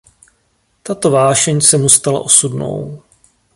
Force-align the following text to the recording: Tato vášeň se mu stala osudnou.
Tato 0.83 1.11
vášeň 1.11 1.61
se 1.61 1.77
mu 1.77 1.89
stala 1.89 2.19
osudnou. 2.19 3.03